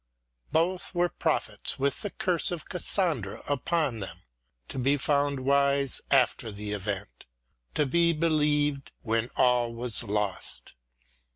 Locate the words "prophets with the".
1.09-2.09